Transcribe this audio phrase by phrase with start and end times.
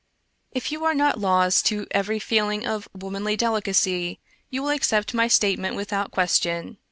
[0.51, 5.27] If you are not lost to every feeling of womanly delicacy you will accept my
[5.27, 6.77] statement without question.